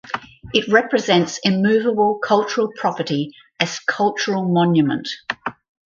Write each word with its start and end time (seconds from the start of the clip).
It 0.51 0.67
represents 0.73 1.39
immovable 1.43 2.17
cultural 2.23 2.71
property 2.75 3.35
as 3.59 3.77
cultural 3.77 4.45
monument. 4.45 5.07